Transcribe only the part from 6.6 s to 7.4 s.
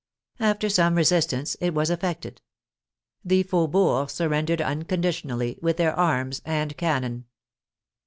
cannon.